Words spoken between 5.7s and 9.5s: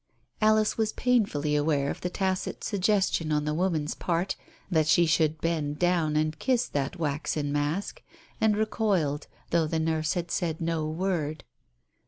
down and kiss that waxen mask, and recoiled,